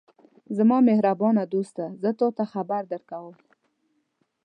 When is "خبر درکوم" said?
2.53-3.35